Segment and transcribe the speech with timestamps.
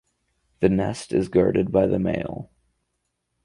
[0.61, 2.49] The nest is guarded by the male.